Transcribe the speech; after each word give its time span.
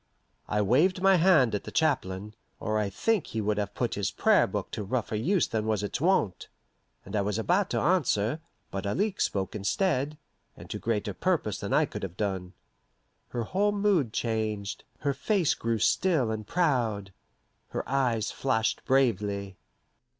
I 0.47 0.63
waved 0.63 0.99
my 0.99 1.17
hand 1.17 1.53
at 1.53 1.63
the 1.63 1.71
chaplain, 1.71 2.33
or 2.59 2.79
I 2.79 2.89
think 2.89 3.27
he 3.27 3.39
would 3.39 3.59
have 3.59 3.75
put 3.75 3.93
his 3.93 4.09
Prayer 4.09 4.47
Book 4.47 4.71
to 4.71 4.83
rougher 4.83 5.13
use 5.13 5.47
than 5.47 5.67
was 5.67 5.83
its 5.83 6.01
wont, 6.01 6.47
and 7.05 7.15
I 7.15 7.21
was 7.21 7.37
about 7.37 7.69
to 7.69 7.79
answer, 7.79 8.39
but 8.71 8.87
Alixe 8.87 9.23
spoke 9.25 9.53
instead, 9.53 10.17
and 10.57 10.71
to 10.71 10.79
greater 10.79 11.13
purpose 11.13 11.59
than 11.59 11.71
I 11.71 11.85
could 11.85 12.01
have 12.01 12.17
done. 12.17 12.53
Her 13.27 13.43
whole 13.43 13.73
mood 13.73 14.11
changed, 14.11 14.85
her 15.01 15.13
face 15.13 15.53
grew 15.53 15.77
still 15.77 16.31
and 16.31 16.47
proud, 16.47 17.13
her 17.67 17.87
eyes 17.87 18.31
flashed 18.31 18.83
bravely. 18.85 19.55